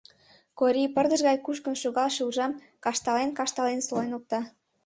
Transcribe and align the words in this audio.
Корий 0.59 0.89
пырдыж 0.95 1.21
гай 1.27 1.37
кушкын 1.45 1.75
шогалше 1.81 2.21
уржам 2.27 2.51
каштален-каштален 2.83 3.79
солен 3.87 4.11
опта. 4.17 4.39